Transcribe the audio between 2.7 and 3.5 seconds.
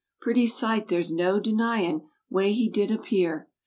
appear.